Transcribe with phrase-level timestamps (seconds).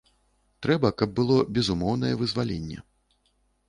[0.65, 2.77] Трэба, каб было безумоўнае вызваленне.